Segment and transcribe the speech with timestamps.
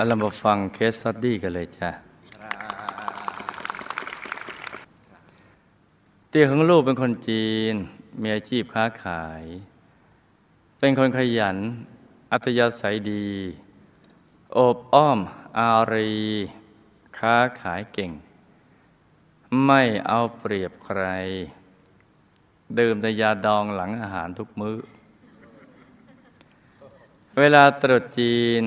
[0.00, 1.90] เอาเรามาฟัง case study กันเลยจ้ะ
[6.28, 7.74] เตี้ยของลูกเป็นคนจีน
[8.20, 9.42] มีอาชีพค้าขาย
[10.78, 11.56] เป็นคนขยัน
[12.32, 13.28] อัธยาศัยดี
[14.54, 15.18] โอบอ้อม
[15.58, 16.14] อารี
[17.18, 18.10] ค้าขายเก่ง
[19.64, 21.02] ไม่เอาเปรียบใคร
[22.78, 24.76] ดื่มแต่ยาดองหลังอาหารทุกมื้อ
[27.38, 28.64] เวลาตรุษจีน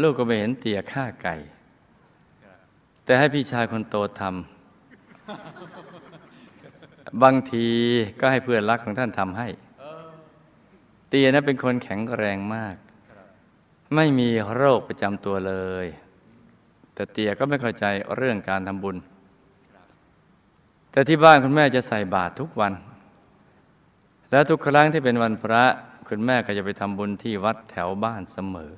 [0.00, 1.34] ลูกก็ไม่เห็นเตี่ยฆ่าไก่
[3.04, 4.42] แต่ให้พี่ชายคนโตทำ
[7.22, 7.66] บางที
[8.20, 9.48] ก็ให้เพื่อนรักของท่านทำให้
[11.08, 12.76] เตียนะเป็นคนแข็งแรงมาก
[13.94, 15.86] ไม่มีโรคประจำตัวเลย
[16.94, 17.84] แต่เตียก็ไม่เข้าใจ
[18.16, 18.96] เรื่องการทำบุญ
[20.92, 22.72] แต่ที่บ้านคุณแม่จะใส่บาตรทุกวัน
[24.30, 25.64] แล้วทุกครั้งที่เป็นวันพระ
[26.08, 28.72] คุณแม่ก็จะไปทำบุญที่วัดแถวบ้านเสมอ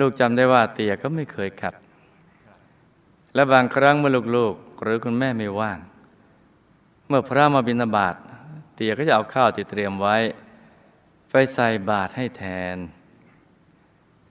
[0.00, 1.74] ลูกจำได้ว่าเตียก็ไม่เคยขัด
[3.34, 5.78] และบางครั้งเมื่อลูกๆ หรือคุณแม่ไม่ว่าง
[7.08, 8.14] เมื่อพระมาบิณฑบาต
[8.74, 10.16] เตียก็จะเอาข้าวที่เตรียมไว้
[11.30, 12.76] ไปใส่บาตรให้แทน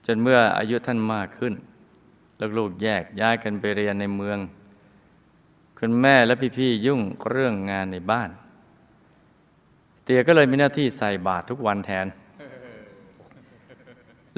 [0.06, 1.54] จนเมื่ออายุท่านมากขึ้น
[2.58, 4.38] ลูกๆแยกย้ายกันไปเรียนในเมือง
[5.78, 7.00] คุณแม่และพี่ๆยุ่ง
[7.30, 8.30] เรื่องงานในบ้าน
[10.04, 12.06] เตียก็เลยมีหน้าที่ใส่บาตรทุกวันแทน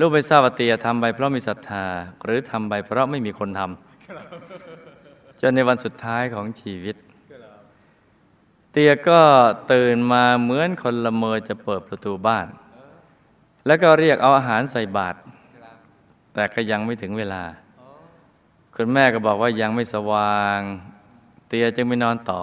[0.00, 1.84] ลูกไม่ทราบว่าเตียทำไปเพราะมีศรัทธา
[2.24, 6.96] หรือทำไปเพราะไม่มีคนทำจนในวันสุดท้ายของชีวิต
[8.72, 9.20] เตียก็
[9.72, 12.46] ตื่นมาเหมือนคนละเมอจะเปิดประตูบ้าน
[13.66, 15.18] แล้วก็เรียกเอาอาหารใส่บาตร
[16.34, 17.42] แต่ก็ยังไม่ถึงเวลา
[18.77, 20.58] คุณแม่ก็บอกว่ายังไม่สว่าง
[21.48, 22.42] เตียจึงไม่นอนต่อ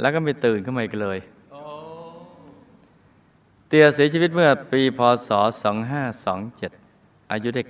[0.00, 1.18] แล้วก็ไม่ตื่นขึ้นมาอีกเลย
[3.68, 5.30] เตียเสียชีวิตเมื่อปีพศ
[6.50, 7.62] 2527 อายุได้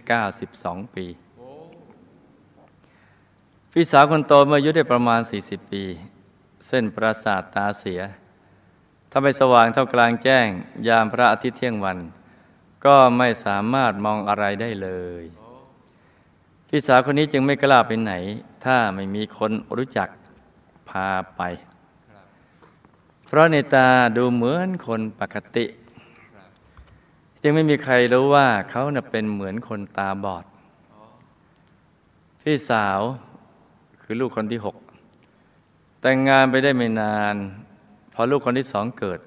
[0.45, 1.07] 92 ปี
[3.73, 5.83] พี่สาวคนโตเมื่ออายุได้ประมาณ 40 ปี
[6.67, 8.01] เส้นประสาทตาเสีย
[9.11, 10.47] ถ้าไม่สว่างเท่ากลางแจ้ง
[10.89, 11.99] ยามพระอาทิตย์เที่ยงวัน
[12.85, 14.89] ก็ไม่สามารถมองอะไรได้เล
[15.23, 15.25] ย
[16.69, 18.13] พี่สาวคนนี้จึงไม่กล้าไปไหน
[18.65, 20.09] ถ้าไม่มีคนรู้จัก
[20.89, 21.43] พาไป
[23.27, 25.65] เพราะในตาดูเหมือนคนปกติ
[27.49, 30.45] จึงไม่มีใครรู้ว่าเขาเน่ะเป็นเหมือนคนตาบอด
[32.41, 33.01] พี่สาว
[34.03, 34.77] คือลูกคนที่หก
[36.01, 37.37] แต่งงานไปได้ไม่นาน
[38.15, 39.19] พอลูกคนที่สองเกิด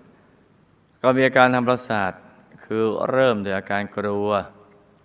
[1.01, 2.11] ก็มีอาการทางประสาท
[2.63, 2.81] คือ
[3.11, 4.29] เริ่มด้วยอาการกลัว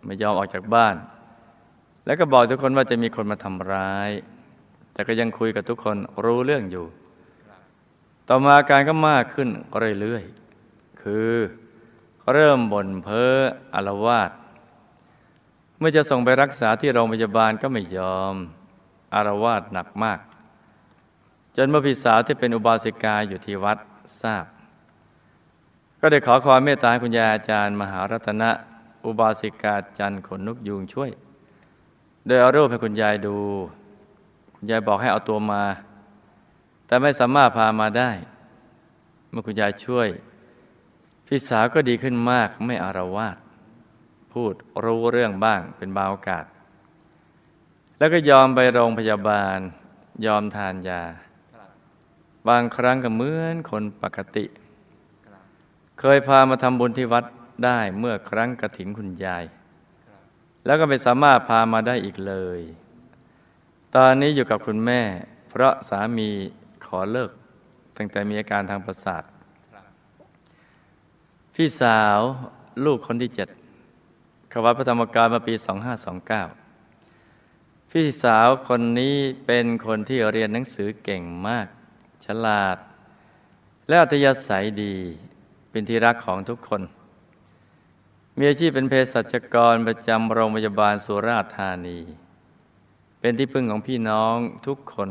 [0.04, 0.96] ไม่ยอมออกจากบ้าน
[2.06, 4.10] แล้วก็บอกทุกคนว่าจะมีคนมาทำร้าย
[4.92, 6.86] แต่ก็ยังคุยกับทุกคนรู้เรื่องอยู่
[8.28, 9.48] ต่อมาอาการก็มากขึ้น
[10.00, 11.32] เรื่อยๆคือ
[12.32, 13.34] เริ่มบ่นเพ้อ
[13.74, 14.30] อารวาส
[15.78, 18.34] เมื่อจะส่งไปรักษาที่โรงพยาบาลก็ไม่ยอม
[19.14, 20.18] อารวาสหนักมาก
[21.56, 23.78] จนเมื่อพี่สาวที่เป็นอุบาสิกาอยู่ที่วัด
[24.20, 24.46] ทราบ
[26.00, 28.50] ก็ได้ขอความเมตตาคุณยายอาจารย์มหารัตนะ
[29.04, 31.10] อุบาสิกาจันทร์ขนนกยูงช่วย
[32.26, 33.36] โดยเอารูปให้คุณยายดู
[34.56, 35.62] คุณยายบอกให้เอาตัวมา
[36.86, 38.10] แต่ไม่สามารถพามาได้
[39.30, 40.08] เมื่อคุณยายช่วย
[41.26, 43.36] พี่สาวก็ดีขึ้นมากไม่อารวาส
[44.32, 44.54] พูด
[44.84, 46.44] รู้เรื่องบ้างเป็นบาโอกาส
[47.98, 49.58] แล้วก็ยอมไปโรงพยาบาล
[50.26, 51.02] ยอมทานยา
[52.48, 54.44] บางครั้งก็เหมือนคนปกติ
[56.00, 57.24] เคยพามาทำบุญที่วัด
[57.64, 59.44] ได้เมื่อครั้งกระถิ่นคุณยาย
[60.64, 62.60] แล้วก็ไม่สามารถพามาได้อีกเลย
[63.94, 65.00] ตอนนี้อยู่กับคุณแม่
[65.48, 66.28] เพราะสามี
[66.86, 67.30] ขอเลิก
[67.96, 69.22] ตั้งแต่มีอาการทางประสาท
[71.58, 72.18] พี่สาว
[72.84, 73.48] ลูกคนที่เจ็ด
[74.52, 75.54] ขวัดพระธรรมกายมาปี
[76.32, 79.16] 2529 พี่สาวคนนี้
[79.46, 81.66] เป็นคนที่เรียนหนังสือเก่งมาก
[82.24, 82.76] ฉลาด
[83.88, 84.96] และอัธยาศัยดี
[85.70, 86.82] เป็นที่รักของทุกคน
[88.38, 91.98] มีอาชีพเป็นเภสัชกรประจำโรงพยาบาลสุราษฎร์ธานี
[93.20, 94.36] เป็นที่พึ่งของพี่น้อง
[94.66, 95.08] ทุกคน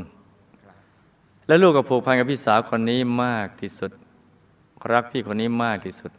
[1.48, 3.92] และลูกก็ผูกพันกับพี่สาวคนนี้มากที่สุด
[4.92, 6.12] รักพี่คนนี้มากที่สุด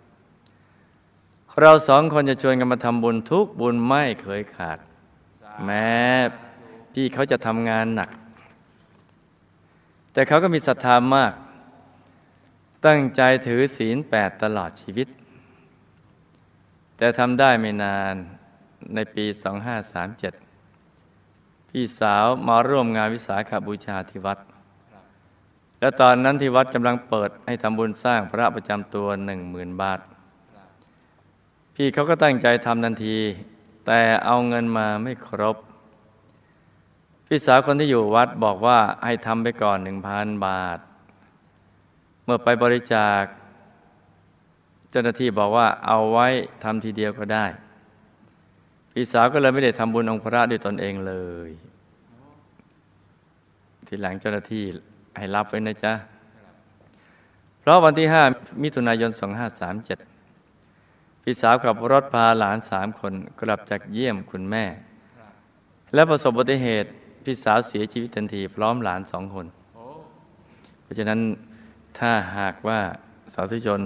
[1.61, 4.79] เราสองคนจะชวนกันมาทำบุญทุกบุญไม่เคยขาด
[5.65, 5.89] แม้
[6.93, 8.11] พี่เขาจะทำงานหนัก
[10.12, 11.33] แต่เขาก็มีศรัทธามาก
[12.87, 15.09] ตั้งใจถือศีลแปดตลอดชีวิต
[16.97, 18.15] แต่ทำได้ไม่นาน
[18.95, 19.25] ในปี
[20.49, 24.39] 2537 พี่สาวมาร่วมงานวิสาขบูชาที่วัด
[25.81, 30.01] และตอนนั้นที่วัดกำลังเปิดให้ทำบุญสร้างพระประจำตัวหนึ่งหมื่นบาท
[31.75, 33.17] พี่เขาก็ตั้งใจทำทันที
[33.87, 35.56] แต่เอาเงินมาไม่ครบ
[37.26, 40.79] พี่สาวคนที่อยู่วัดบอกว่าให้ทำไปก่อนหนึ่งพันบาท
[42.25, 43.23] เมื่อไปบริจาค
[44.91, 46.26] เจ้าหน้าที่บอกว่าเอาไว้
[46.65, 47.47] ทำทีเดียวก็ได้
[48.93, 51.15] พี่สาวก็เลยไม่ได้ทำบุญองค์พระด้วยตนเองเล
[51.49, 51.50] ย
[53.87, 54.65] ทีหลังเจ้าหน้าที่
[55.17, 55.94] ให้รับไว้นะจ๊ะ
[57.61, 60.13] เพราะวันที่ 5 มิถุนายน 2537
[61.26, 64.65] พี่สาวขับรถพาหลานสามคนกลับจากเยี่ยมคุณแม่
[65.94, 66.88] และประสบอุบัติเหตุ
[67.25, 69.47] พี่สาวเสียชีวิตทันทีพร้อมหลานสองคน
[70.82, 71.21] เพราะฉะนั้น
[71.99, 72.81] ถ้าหากว่า
[73.35, 73.81] สาธุชน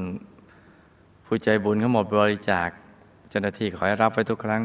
[1.26, 2.68] ผู้ใจบุญเขาหมดบริจาค
[3.30, 4.62] เจ้าหน้าที่ขอให้รับไว้ทุกครั้ง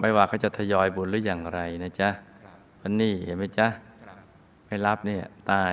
[0.00, 2.10] ไม่ว่าเขาจะทยอยบุญหรืออย่างไรนะจ๊ะ
[2.80, 3.68] วันนี้เห็นไหมจ๊ะ
[4.66, 5.72] ไม่รับเนี่ยตาย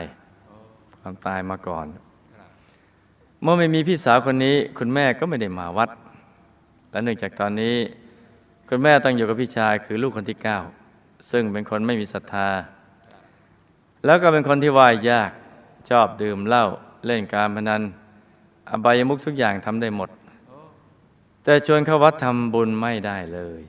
[0.99, 1.85] ความตายมาก่อน
[3.43, 5.89] เมื่อไม่มีพี่สาวคนนี้ คุณแม่ก็ไม่ได้มาวัด
[6.91, 7.75] และเนื่องจากตอนนี้
[8.69, 10.59] คุณแม่ต้องอยู่กับพี่ชายคือลูกคนที่เก้า
[11.31, 12.49] ซึ่งเป็นคนไม่มีศรัทธา
[14.05, 15.31] แล้วก็เป็นคนที่วายยาก
[15.89, 16.65] ชอบดื่มเหล้า
[17.05, 17.81] เล่นการพนัน
[18.69, 20.09] อบายมุขทุกอย่างทำได้หมด
[21.43, 23.61] แต่ชวนเข้าวัดทำบุญไม่ได้เลย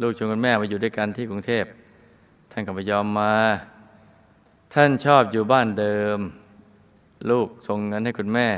[0.00, 1.64] ลูกชวนคุณแม่มาอยู่ด้วยกันที่กรุงเทพ
[2.50, 3.34] ท่านก็ไม่ยอมมา
[4.74, 6.18] ท่านชอบอยู่บ้านเดิม
[7.30, 8.48] ลูกส่งเงินให้คุณแม่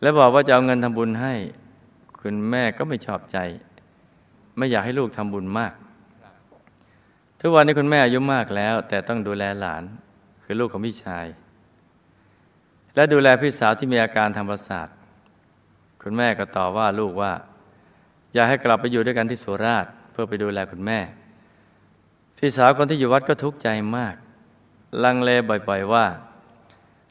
[0.00, 1.34] และบอกว่าจะเอาเงินทำบุญให้
[2.20, 3.38] คุณแม่ก็ไม่ชอบใจ
[4.56, 5.72] ไม่อยากให้ลูกทำบุญมาก
[7.40, 9.82] ทุกวันนี้คุณแม่อายุมากแล้ว แต่ต้องดูแลหลาน
[10.44, 11.26] คือลูกของพี่ชาย
[12.94, 14.88] และดูแลพี่สาวที่มีอาการทางประสาท
[16.02, 17.32] คุณแม่ก็ต่อว่าลูกว่า
[18.34, 21.00] อยากให้กลับไปอยู่ด้วยกันที่สุราษฎร์เพื่อไปดูแลคุณแม่
[22.38, 24.14] พี่สาวคนที่อยู่วัดก็ทุกข์ใจมาก
[25.04, 26.06] ลังเลบ่อย ๆ ว่า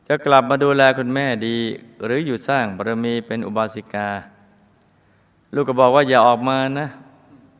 [0.07, 1.57] จะกลับมาดูแลคุณแม่ดี
[2.03, 4.09] หรืออยู่สร้างบารมีเป็นอุบาสิกา
[5.53, 6.87] ลูกก็บอกว่าอย่าออกมานะ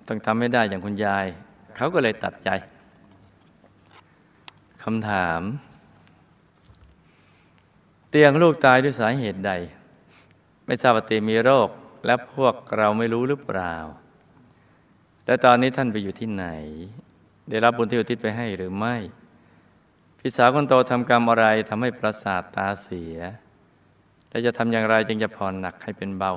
[0.07, 1.25] ต้องทำให้ได้อย่างคุณยาย
[1.75, 2.50] เขาก็เลยตัดใจ
[4.83, 5.42] คำถาม
[8.09, 9.51] เตียงลูกตายด้วยสาเหตุใด
[10.65, 11.69] ไม่ทราบว่าเตียมีโรค
[12.06, 13.75] และพวกเราไม่รู้หรือเปล่า
[15.25, 16.45] และตอนนี้ท่านไปอยู่ที่ไหน
[17.50, 18.95] ได้รับบุญที่อุทิศไปให้หรือไม่
[20.27, 23.18] พี่สาวคนโตทำกรรมอะไรทำให้ประสาทตาเสีย
[24.30, 26.33] และจะทำอย่างไรจึงจะผ่อนหนักให้เป็นเบา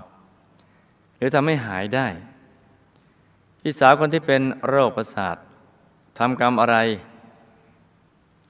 [1.17, 2.07] หรือทำให้หายได้
[3.61, 5.37] พี่สาวคนที่เป็นโรคประสาท
[6.19, 6.77] ทำกรรมอะไร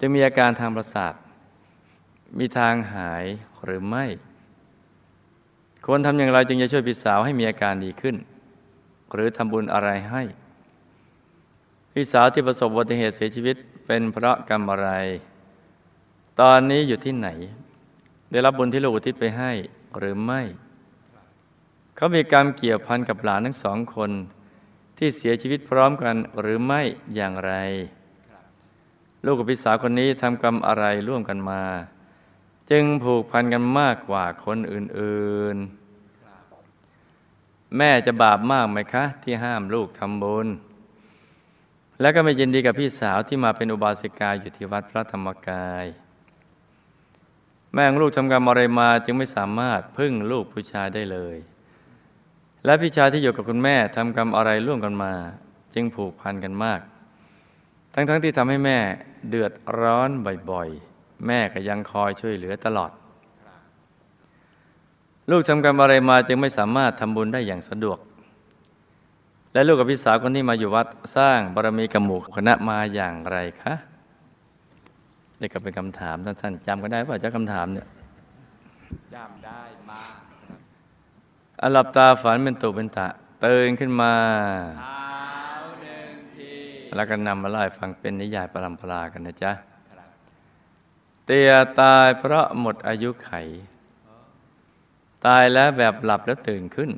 [0.00, 1.14] จะมีอาการทางประสาท
[2.38, 3.25] มีทางหาย
[3.64, 4.06] หรือไม่
[5.85, 8.17] ควรทำอย่างไรจึงจะช่วยพี่สาวให้มีอาการดีขึ้น
[9.14, 10.23] หรือทำบุญอะไรให้
[11.93, 13.56] พี่สาวที่ประสบอุบัติเหตุเสียชีวิต
[13.87, 14.90] เป็นเพราะกรรมอะไร
[16.40, 17.29] ตอนนี้อยู่ที่ไหน
[18.31, 19.52] ได้รับบุญที่ลูกอุทิศไปให้
[19.99, 20.40] หรือไม่
[21.96, 24.11] เขามีกรรมเกี่ยวพันกับหลานทั้งสองคน
[24.99, 26.81] ที่เสียชีวิตพร้อมกันหรือไม่
[27.14, 27.52] อย่างไร
[29.25, 31.62] ลูกกับพี่สาวคนนี้ทำกรรมอะไรร่วมกันมา
[32.70, 40.47] จึงผูกพันกันมากกว่าคนอื่นๆ แม่จะบาปมากไหมคะ ที่ห้ามลูกทำบุญ
[42.00, 45.87] และก็ไม่ยินดีกับพี่สาวที่มาเป็นอุบาสิกาอยู่ที่วัดพระธรรมกาย
[47.75, 51.37] แม่ของลูกทำกรรมอะไรมาจึงไม่สามารถพึ่งลูกผู้ชายได้เลย
[52.64, 55.12] และพี่ชายที่อยู่กับคุณแม่ทำกรรมอะไรร่วมกันมา
[55.75, 56.81] จึงผูกพันกันมาก
[57.95, 58.78] ทั้งๆทที่ทำให้แม่
[59.28, 60.11] เดือดร้อน
[60.50, 62.90] บ่อยๆ แม่ก็ยังคอยช่วยเหลือตลอด
[65.31, 67.99] ลูกทำกรรมอะไรมาจึงไม่สามารถทำบุญได้อย่างสะดวก
[69.52, 70.87] และลูกกับพี่สาวคนที่มาอยู่วัด
[71.17, 73.75] สร้างบารมีกับหมู่คณะมาอย่างไรคะ
[75.40, 77.87] นี่ก็เป็นคำถามท่านๆจำกันได้ป่ะเจ้าคำถามเนี่ย
[79.14, 80.12] จำได้มาก
[81.62, 83.07] อาหลับตาฝันเป็นตุเป็นตะ
[83.45, 84.12] ตื่นขึ้นมา
[84.81, 85.07] เท้า
[85.83, 86.52] หนึ่งที
[86.97, 89.52] แล้วก็นำมาเล่าให้ฟังเป็นนิยายปรัมปรากันนะจ๊ะ
[89.90, 90.11] ครับ
[91.25, 91.50] เตีย
[91.81, 93.31] ตายเพราะหมดอายุไข
[95.26, 96.90] ตายแล้วแบบหลับแล้วตื่นขึ้น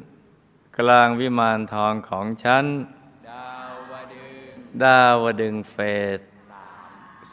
[0.81, 2.65] กลางวิมานทองของฉัน
[3.31, 3.51] ดา
[3.91, 4.35] วดึง
[4.83, 5.77] ดาวดึงเฟ
[6.19, 6.21] ส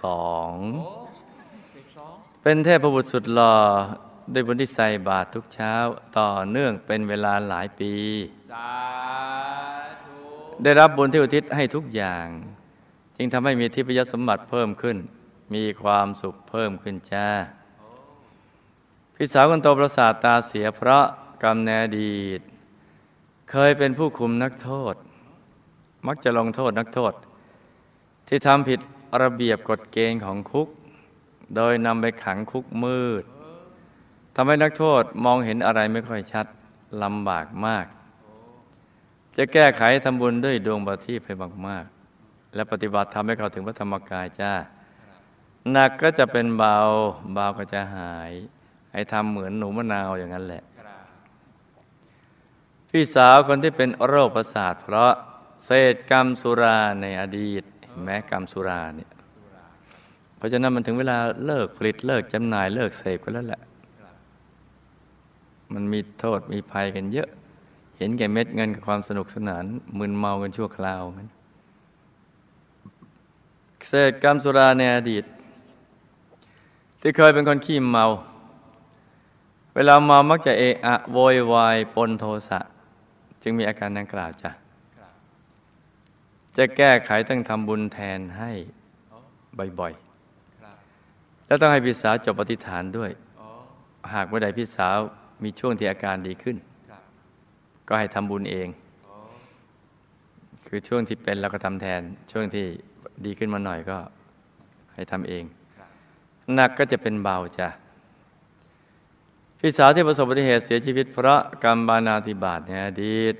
[0.02, 0.54] สอง
[2.42, 3.56] เป็นเป็นเทพบุตรสุดหล่อ
[4.34, 5.74] ด้วยบุญที่ใส่บาตรทุกเช้า
[6.18, 7.94] ต่อเนื่องเป็นเวลาหลายปี
[10.64, 12.26] ได้รับบุญที่อุทิศให้ทุกอย่าง
[13.18, 14.98] จึงทำให้มีทิพยสมบัติเพิ่มขึ้น
[15.54, 17.28] มีความสุขเพิ่มขึ้นจ้า
[19.16, 21.06] พี่สาวคนโตประสาทตาเสียเพราะ
[21.44, 22.42] กรรมในอดีต
[23.52, 24.96] เคยเป็นผู้คุมนักโทษ
[26.08, 27.14] มักจะลงโทษนักโทษ
[28.28, 28.80] ที่ทำผิด
[29.22, 30.68] ระเบียบกฎเกณฑ์ของคุก
[31.56, 33.24] โดยนำไปขังคุกมืด
[34.36, 36.46] ทำให้นักโทษมองเห็นอะไรไม่ค่อยชัด
[37.04, 37.86] ลำบากมาก
[39.38, 41.34] จะแก้ไขทำบุญด้วยดวงประทีปให้
[41.68, 44.54] มากๆ และปฏิบัติทำให้เขาถึงพระธรรมกายจ้า
[45.72, 46.78] หนักก็จะเป็นเบา
[47.34, 48.32] เบาก็จะหาย
[48.94, 50.64] ให้ทำเหมือนหนูมะนาวอย่างนั้นแหละ
[52.98, 55.14] พี่สาวคนที่เป็นโรคประสาท เพราะ
[55.66, 57.64] เศษกรรมสุราในอดีต
[58.04, 59.12] แม้กรรมสุราเนี่ย
[60.38, 63.62] เพราะฉะนั้นมันถึงเวลาเลิกผลิตเลิกจำหน่ายเลิกเสพกันแล้วแหละ
[65.74, 67.30] มันมีโทษมีภัยกันเยอะ
[67.98, 69.64] เห็นแก่เม็ดเงินกับความสนุกสนาน
[69.98, 71.30] มึนเมากันชั่วคราวงั้น
[73.88, 75.24] เศษกรรมสุราในอดีต
[77.02, 78.06] ที่เคยเป็นคนขี้เมา
[79.76, 82.62] เวลาเมามักจะเอะอะโวยวายปนโทสะ
[83.48, 84.52] จึงมีอาการดังกล่าวจ้ะ
[86.58, 88.52] จะแก้ไขต้องทำบุญแทนให้
[89.80, 93.12] บ่อยๆ แล้วต้องให้พี่สาวจบอธิฐานด้วย
[94.14, 94.98] หากเมื่อใดพี่สาว
[95.44, 96.58] มีช่วงที่อาการดีขึ้น
[97.88, 98.68] ก็ให้ทำบุญเอง
[99.08, 99.12] อ
[100.68, 102.02] คือช่วงที่เป็นเราก็ทำแทน
[102.32, 102.66] ช่วงที่
[103.26, 103.98] ดีขึ้นมาหน่อยก็
[104.94, 105.44] ให้ทำเอง
[106.54, 107.68] หนักก็จะเป็นเบาจ้ะ
[109.60, 113.36] พี่สาวที่ประสบอุบัติเหตุเสียชีวิตเพราะกรรมบานาธิบาตในอดีต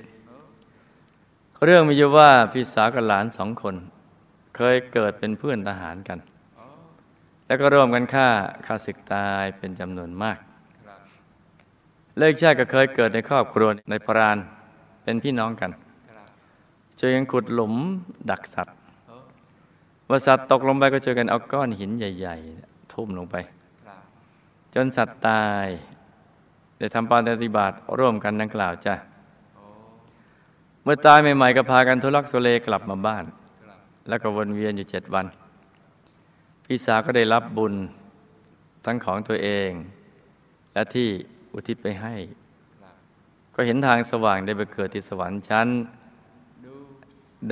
[1.64, 3.74] เรื่องมีอยู่ว่าพี่สาวกับหลานสองคน
[4.56, 6.18] เคยเกิดเป็นเพื่อนทหารกัน
[7.46, 8.28] แล้วก็ร่วมกันฆ่า
[8.66, 10.38] ฆ่าศึกตายเป็นจำนวนมาก
[12.18, 14.38] เลขชาติก็เคยเกิดในครอบครัวในพราน
[15.02, 15.70] เป็นพี่น้องกัน
[16.10, 16.26] ครับ
[16.98, 17.74] ช่วยกันขุดหลุม
[18.30, 18.76] ดักสัตว์
[19.08, 19.16] โอ้
[20.06, 23.36] เมื่อสัตว์ตกลงไปก็ช่วยกันเอาก้อนหินใหญ่ ๆ ทุ่มลงไป
[24.74, 25.68] จนสัตว์ตาย
[26.78, 28.94] ได้ทำปาฏิบัติร่วมกันดังกล่าวจ้ะ
[30.82, 33.24] เมื่อตายใหม่ๆก็พากันทุลักทุเลกลับมาบ้าน
[34.08, 35.26] แล้วก็วนเวียนอยู่เจ็ดวัน
[36.64, 37.74] พี่สาวก็ได้รับบุญ
[38.84, 39.70] ทั้งของตัวเอง
[40.72, 41.08] และที่
[41.54, 42.14] อุทิศไปให้
[43.54, 45.68] ก็เห็นทางสว่างได้ไปเกิดที่สวรรค์ชั้น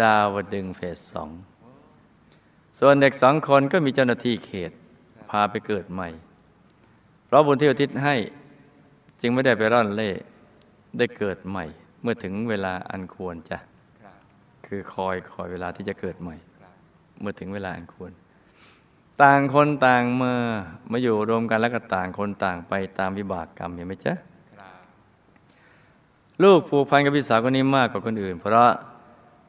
[0.00, 1.30] ดาวดึงเฟสสอง
[2.78, 4.73] ส่วนเด็กสองคนก็มีเจ้าหน้าที่เขต
[5.30, 6.09] พาไปเกิดใหม่
[7.26, 8.14] เพราะบุญที่อุทิศให้
[9.20, 10.11] จึงไม่ได้ไปร่อนเล่
[10.99, 11.64] ได้เกิดใหม่
[12.02, 13.58] เมื่อถึงเวลาอันควรจ้ะ
[14.66, 16.37] คือคอยคอยเวลาที่จะเกิดใหม่
[17.20, 18.12] เมื่อถึงเวลาอันควร
[19.23, 20.35] ต่างคนต่างมา
[20.90, 24.14] มาอยู่รวมกันแล้วก็ต่างคนต่างไปตามวิบากกรรมเห็นไหมจ๊ะ
[26.42, 28.70] ลูกผูกพันกับพี่สาวคนนี้มากกว่าคนอื่น เพราะ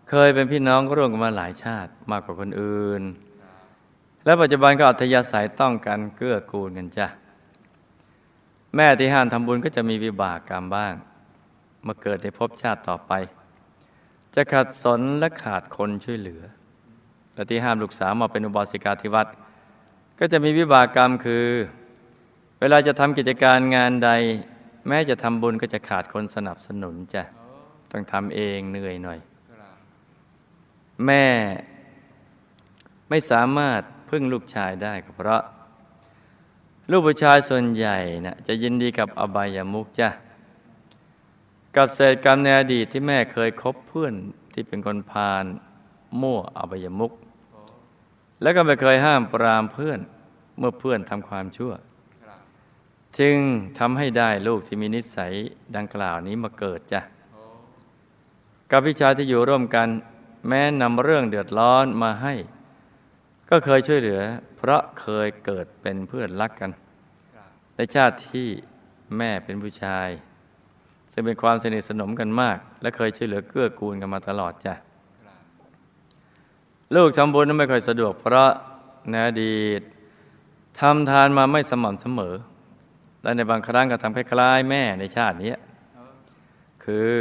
[0.10, 3.02] เคยเป็นพี่น้องร่วมกันมาหลายชาติมากกว่าคนอื่น
[4.26, 7.08] และปัจจุบันก็อัธยาศัยต้องกันเกื้อกูลกันจ้ะ
[8.76, 10.94] แม่ที่ห้ามทำบุญก็จะมีวิบากกรรมบ้าง
[11.88, 13.14] มื่อเกิดในภพชาติต่อไป
[14.36, 16.42] จะขัดสนและขาดคนช่วยเหลือ
[17.34, 19.28] และที่ห้ามลูกสาวมาเป็นอุบาสิกาที่วัด
[20.20, 21.46] ก็จะมีวิบากกรรมคือ
[22.60, 24.10] เวลาจะทำกิจการงานใด
[24.88, 27.24] แม้จะทำบุญก็จะขาดคนสนับสนุนจ้ะ
[27.92, 29.20] ต้องทำเองเหนื่อยหน่อย
[31.06, 31.26] แม่
[33.10, 35.42] ไม่สามารถพึ่งลูกชายได้ก็เพราะ
[36.92, 40.10] ลูกผู้ชายส่วนใหญ่นะจะยินดีกับอบายามุกจ้ะ
[41.76, 44.14] กับเศษกรรมในอดีตที่แม่เคยคบเพื่อน
[44.54, 45.46] ที่เป็นคนพาล
[46.22, 47.12] มั่วอบายามุก
[48.42, 50.00] แล้วก็ไม่เคยห้ามปรามเพื่อน
[50.58, 51.74] เมื่อเพื่อนทำความชั่ว
[53.20, 53.38] จึง
[53.80, 55.34] ทำให้ได้ลูกที่มีนิสัย
[55.76, 57.02] ดังกล่าวนี้มาเกิดจ้ะ
[58.72, 59.88] กับพี่ชาที่อยู่ร่วมกัน
[60.48, 62.34] แม้นำเรื่องเดือดร้อนมาให้
[63.50, 64.22] ก็เคยช่วยเหลือ
[64.58, 66.72] เพราะเคยเกิดเป็นเพื่อนรักกัน
[67.76, 68.48] ในชาติที่
[69.18, 70.10] แม่เป็นผู้ชาย
[71.12, 74.74] ซึ่งเป็นความสนิทสนมกันมาก และเคยช่วยเหลือเกื้อกูลกันมาตลอดจ้ะ
[76.96, 78.52] ลูกทำบุญนั้นไม่ค่อยสะดวก เพราะ
[79.10, 79.82] ในอดีต
[80.80, 82.36] ทำทานมาไม่สม่ำเสมอ
[83.24, 85.54] และในบางครั้งก็ทำคล้ายๆแม่ในชาตินี้
[86.84, 87.12] คือ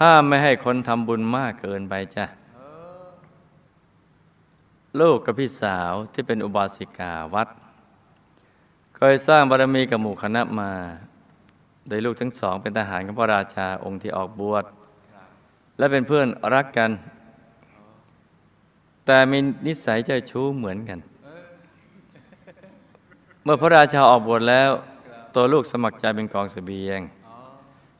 [0.00, 2.24] ห้ามไม่ให้คนทำบุญมากเกินไปจ้ะ
[5.00, 7.48] ลูกกับพี่สาวที่เป็นอุบาสิกาวัด
[8.96, 10.72] เคยสร้างบารมีกับหมู่คณะมา
[11.88, 14.64] โดยลูกทั้งสองเป็นทหารของพระราชาองค์ที่ออกบวช
[15.78, 16.90] และเป็นเพื่อนรักกัน
[19.06, 20.98] แต่มีนิสัยเจ้าชู้เหมือนกัน
[23.42, 24.70] เมื่อพระราชาออกบวชแล้ว
[25.34, 27.00] ตัวลูกสมัครใจเป็นกองเสบียง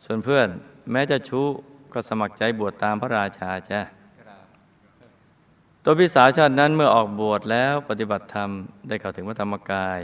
[0.04, 0.48] ส่วนเพื่อน
[0.92, 1.46] แม้จะชู้
[1.92, 3.80] ก็สมัครใจบวชตามพระราชาจ้ะ
[5.90, 8.50] ตัวพี่สาชาตินั้นเมื่อออกบวชแล้วปฏิบัติธรรม
[8.88, 10.00] ได้เข้าถึงพระธรรมกาย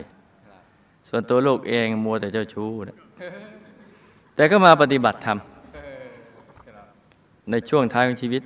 [1.08, 2.98] ส่วนตัวลูกเองมัวแต่เจ้าชู้นะ
[4.34, 5.38] แต่ก็มาปฏิบัติธรรม
[7.50, 8.42] ในช่วงท้ายของชีวิต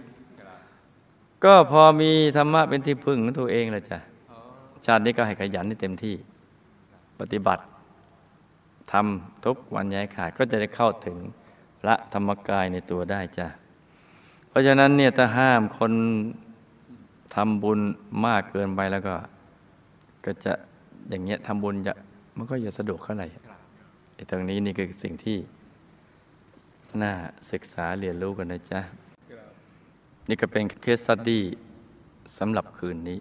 [1.44, 3.98] ก็พอมีธรรมะเป็นที่พึ่งของตัวเองแหละจ้ะ
[4.86, 6.14] ชาตินี้ก็ให้ขยันให้เต็มที่
[7.20, 7.62] ปฏิบัติ
[8.92, 11.16] ทำทุกวันย้ายขาดก็จะได้เข้าถึง
[11.80, 13.46] พระธรรมกายในตัวได้จ้ะ
[14.48, 15.94] เพราะฉะนั้นเนี่ยถ้าห้ามคน
[17.34, 17.80] ทำบุญ
[18.26, 19.14] มากเกินไปแล้วก็
[20.24, 20.52] ก็จะ
[21.08, 21.94] อย่างเงี้ยทำบุญจะ
[22.36, 23.24] มันก็จะสะดวกเท่าไหน
[24.14, 25.38] ไอ้ตรงนี้นี่คือสิ่งที่
[27.02, 27.12] น่า
[27.50, 28.80] ศึกษาเรียนรู้กันนะจ๊ะ
[30.28, 31.42] นี่ก็เป็นเคสตัดดี้
[32.38, 33.18] สำหรับคืนนี้